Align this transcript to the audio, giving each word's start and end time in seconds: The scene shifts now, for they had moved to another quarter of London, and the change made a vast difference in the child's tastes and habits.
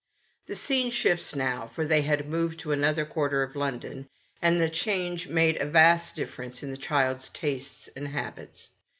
The 0.47 0.55
scene 0.55 0.89
shifts 0.89 1.35
now, 1.35 1.67
for 1.67 1.85
they 1.85 2.01
had 2.01 2.27
moved 2.27 2.59
to 2.61 2.71
another 2.71 3.05
quarter 3.05 3.43
of 3.43 3.55
London, 3.55 4.09
and 4.41 4.59
the 4.59 4.67
change 4.67 5.27
made 5.27 5.57
a 5.61 5.65
vast 5.67 6.15
difference 6.15 6.63
in 6.63 6.71
the 6.71 6.75
child's 6.77 7.29
tastes 7.29 7.87
and 7.95 8.07
habits. 8.07 8.69